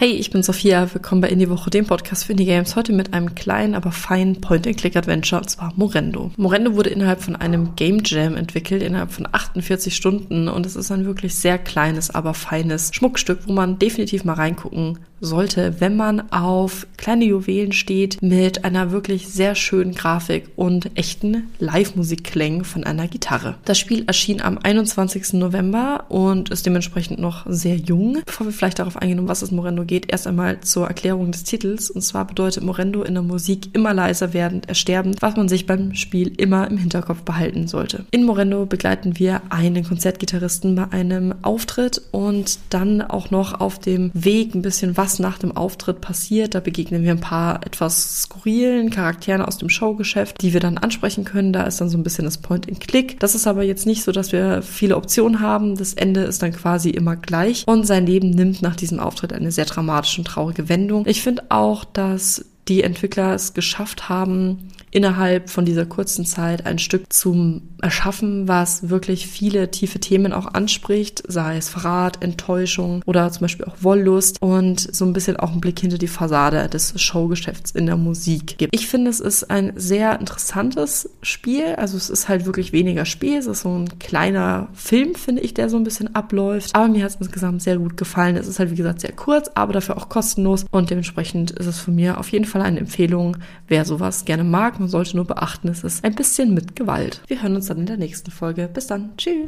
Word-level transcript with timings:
Hey, 0.00 0.12
ich 0.12 0.30
bin 0.30 0.44
Sophia, 0.44 0.94
willkommen 0.94 1.22
bei 1.22 1.28
Indie 1.28 1.50
Woche, 1.50 1.70
dem 1.70 1.84
Podcast 1.84 2.22
für 2.22 2.30
Indie 2.30 2.44
Games. 2.44 2.76
Heute 2.76 2.92
mit 2.92 3.14
einem 3.14 3.34
kleinen, 3.34 3.74
aber 3.74 3.90
feinen 3.90 4.40
Point-and-Click-Adventure, 4.40 5.40
und 5.40 5.48
zwar 5.48 5.72
Morendo. 5.74 6.30
Morendo 6.36 6.76
wurde 6.76 6.90
innerhalb 6.90 7.20
von 7.20 7.34
einem 7.34 7.74
Game 7.74 8.02
Jam 8.04 8.36
entwickelt, 8.36 8.84
innerhalb 8.84 9.10
von 9.10 9.26
48 9.32 9.96
Stunden 9.96 10.46
und 10.46 10.66
es 10.66 10.76
ist 10.76 10.92
ein 10.92 11.04
wirklich 11.04 11.34
sehr 11.34 11.58
kleines, 11.58 12.10
aber 12.10 12.34
feines 12.34 12.92
Schmuckstück, 12.94 13.40
wo 13.48 13.52
man 13.52 13.80
definitiv 13.80 14.22
mal 14.22 14.34
reingucken 14.34 15.00
sollte, 15.20 15.80
wenn 15.80 15.96
man 15.96 16.30
auf 16.32 16.86
kleine 16.96 17.24
Juwelen 17.24 17.72
steht 17.72 18.22
mit 18.22 18.64
einer 18.64 18.92
wirklich 18.92 19.28
sehr 19.28 19.54
schönen 19.54 19.94
Grafik 19.94 20.48
und 20.56 20.96
echten 20.96 21.48
Live-Musikklängen 21.58 22.64
von 22.64 22.84
einer 22.84 23.08
Gitarre. 23.08 23.56
Das 23.64 23.78
Spiel 23.78 24.04
erschien 24.06 24.40
am 24.40 24.58
21. 24.58 25.34
November 25.34 26.04
und 26.08 26.50
ist 26.50 26.66
dementsprechend 26.66 27.18
noch 27.18 27.46
sehr 27.48 27.76
jung. 27.76 28.18
Bevor 28.24 28.46
wir 28.46 28.52
vielleicht 28.52 28.78
darauf 28.78 28.96
eingehen, 28.96 29.18
um 29.18 29.28
was 29.28 29.42
es 29.42 29.50
Morendo 29.50 29.84
geht, 29.88 30.12
erst 30.12 30.28
einmal 30.28 30.60
zur 30.60 30.86
Erklärung 30.86 31.32
des 31.32 31.42
Titels. 31.42 31.90
Und 31.90 32.02
zwar 32.02 32.26
bedeutet 32.26 32.62
Morendo 32.62 33.02
in 33.02 33.14
der 33.14 33.24
Musik 33.24 33.70
immer 33.72 33.92
leiser 33.92 34.32
werdend, 34.32 34.68
ersterbend, 34.68 35.20
was 35.20 35.36
man 35.36 35.48
sich 35.48 35.66
beim 35.66 35.94
Spiel 35.94 36.32
immer 36.36 36.70
im 36.70 36.78
Hinterkopf 36.78 37.22
behalten 37.22 37.66
sollte. 37.66 38.04
In 38.12 38.24
Morendo 38.24 38.66
begleiten 38.66 39.18
wir 39.18 39.42
einen 39.48 39.82
Konzertgitarristen 39.82 40.76
bei 40.76 40.92
einem 40.92 41.34
Auftritt 41.42 42.02
und 42.12 42.58
dann 42.70 43.02
auch 43.02 43.30
noch 43.30 43.60
auf 43.60 43.80
dem 43.80 44.12
Weg 44.14 44.54
ein 44.54 44.62
bisschen 44.62 44.96
was 44.96 45.18
nach 45.18 45.38
dem 45.38 45.56
Auftritt 45.56 46.00
passiert. 46.00 46.54
Da 46.54 46.60
begegnen 46.60 47.02
wir 47.02 47.10
ein 47.10 47.20
paar 47.20 47.66
etwas 47.66 48.22
skurrilen 48.22 48.90
Charakteren 48.90 49.42
aus 49.42 49.58
dem 49.58 49.68
Showgeschäft, 49.68 50.40
die 50.42 50.52
wir 50.52 50.60
dann 50.60 50.78
ansprechen 50.78 51.24
können. 51.24 51.52
Da 51.52 51.64
ist 51.64 51.80
dann 51.80 51.88
so 51.88 51.98
ein 51.98 52.02
bisschen 52.02 52.26
das 52.26 52.38
Point-and-Click. 52.38 53.18
Das 53.18 53.34
ist 53.34 53.46
aber 53.46 53.62
jetzt 53.62 53.86
nicht 53.86 54.04
so, 54.04 54.12
dass 54.12 54.32
wir 54.32 54.62
viele 54.62 54.96
Optionen 54.96 55.40
haben. 55.40 55.76
Das 55.76 55.94
Ende 55.94 56.20
ist 56.22 56.42
dann 56.42 56.52
quasi 56.52 56.90
immer 56.90 57.16
gleich 57.16 57.64
und 57.66 57.86
sein 57.86 58.06
Leben 58.06 58.30
nimmt 58.30 58.62
nach 58.62 58.76
diesem 58.76 59.00
Auftritt 59.00 59.32
eine 59.32 59.50
sehr 59.50 59.64
dramatische 59.78 60.20
und 60.20 60.26
traurige 60.26 60.68
Wendung. 60.68 61.06
Ich 61.06 61.22
finde 61.22 61.44
auch, 61.50 61.84
dass 61.84 62.44
die 62.68 62.82
Entwickler 62.82 63.34
es 63.34 63.54
geschafft 63.54 64.08
haben, 64.08 64.70
innerhalb 64.90 65.50
von 65.50 65.64
dieser 65.64 65.86
kurzen 65.86 66.24
Zeit 66.24 66.66
ein 66.66 66.78
Stück 66.78 67.12
zum 67.12 67.62
Erschaffen, 67.82 68.48
was 68.48 68.88
wirklich 68.88 69.26
viele 69.26 69.70
tiefe 69.70 70.00
Themen 70.00 70.32
auch 70.32 70.46
anspricht, 70.46 71.22
sei 71.28 71.56
es 71.56 71.68
Verrat, 71.68 72.22
Enttäuschung 72.22 73.02
oder 73.06 73.30
zum 73.30 73.42
Beispiel 73.42 73.66
auch 73.66 73.76
Wollust 73.80 74.40
und 74.42 74.80
so 74.80 75.04
ein 75.04 75.12
bisschen 75.12 75.36
auch 75.36 75.52
einen 75.52 75.60
Blick 75.60 75.78
hinter 75.78 75.98
die 75.98 76.08
Fassade 76.08 76.68
des 76.68 77.00
Showgeschäfts 77.00 77.72
in 77.72 77.86
der 77.86 77.96
Musik 77.96 78.58
gibt. 78.58 78.74
Ich 78.74 78.88
finde, 78.88 79.10
es 79.10 79.20
ist 79.20 79.50
ein 79.50 79.72
sehr 79.76 80.18
interessantes 80.18 81.10
Spiel, 81.22 81.74
also 81.76 81.96
es 81.96 82.10
ist 82.10 82.28
halt 82.28 82.46
wirklich 82.46 82.72
weniger 82.72 83.04
Spiel, 83.04 83.38
es 83.38 83.46
ist 83.46 83.60
so 83.60 83.78
ein 83.78 83.98
kleiner 83.98 84.68
Film, 84.72 85.14
finde 85.14 85.42
ich, 85.42 85.54
der 85.54 85.68
so 85.68 85.76
ein 85.76 85.84
bisschen 85.84 86.14
abläuft, 86.14 86.74
aber 86.74 86.88
mir 86.88 87.04
hat 87.04 87.10
es 87.10 87.16
insgesamt 87.16 87.62
sehr 87.62 87.78
gut 87.78 87.96
gefallen. 87.96 88.36
Es 88.36 88.48
ist 88.48 88.58
halt, 88.58 88.70
wie 88.70 88.76
gesagt, 88.76 89.00
sehr 89.00 89.12
kurz, 89.12 89.50
aber 89.54 89.72
dafür 89.72 89.96
auch 89.96 90.08
kostenlos 90.08 90.64
und 90.70 90.90
dementsprechend 90.90 91.52
ist 91.52 91.66
es 91.66 91.78
von 91.78 91.94
mir 91.94 92.18
auf 92.18 92.30
jeden 92.30 92.44
Fall 92.58 92.66
eine 92.66 92.80
Empfehlung, 92.80 93.36
wer 93.66 93.84
sowas 93.84 94.24
gerne 94.24 94.44
mag. 94.44 94.78
Man 94.80 94.88
sollte 94.88 95.16
nur 95.16 95.26
beachten, 95.26 95.68
es 95.68 95.84
ist 95.84 96.04
ein 96.04 96.14
bisschen 96.14 96.54
mit 96.54 96.76
Gewalt. 96.76 97.22
Wir 97.26 97.42
hören 97.42 97.56
uns 97.56 97.66
dann 97.66 97.78
in 97.78 97.86
der 97.86 97.96
nächsten 97.96 98.30
Folge. 98.30 98.68
Bis 98.72 98.86
dann. 98.86 99.16
Tschüss. 99.16 99.46